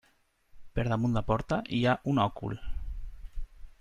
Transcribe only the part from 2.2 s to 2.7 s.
òcul.